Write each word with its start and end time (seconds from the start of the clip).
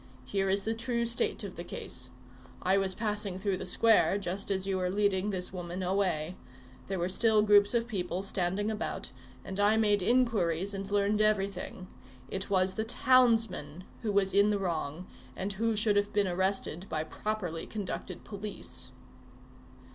Here 0.25 0.49
is 0.49 0.63
the 0.63 0.73
true 0.73 1.05
state 1.05 1.43
of 1.43 1.57
the 1.57 1.63
case: 1.63 2.09
I 2.63 2.75
was 2.75 2.95
passing 2.95 3.37
through 3.37 3.57
the 3.57 3.67
square 3.67 4.17
just 4.17 4.49
as 4.49 4.65
you 4.65 4.77
were 4.77 4.89
leading 4.89 5.29
this 5.29 5.53
woman 5.53 5.83
away; 5.83 6.37
there 6.87 6.97
were 6.97 7.07
still 7.07 7.43
groups 7.43 7.75
of 7.75 7.87
people 7.87 8.23
standing 8.23 8.71
about, 8.71 9.11
and 9.45 9.59
I 9.59 9.77
made 9.77 10.01
inquiries 10.01 10.73
and 10.73 10.89
learned 10.91 11.21
everything; 11.21 11.87
it 12.29 12.49
was 12.49 12.73
the 12.73 12.83
townsman 12.83 13.83
who 14.01 14.11
was 14.11 14.33
in 14.33 14.49
the 14.49 14.57
wrong 14.57 15.05
and 15.35 15.53
who 15.53 15.75
should 15.75 15.97
have 15.97 16.11
been 16.11 16.27
arrested 16.27 16.87
by 16.89 17.03
properly 17.03 17.67
conducted 17.67 18.23
police." 18.23 18.89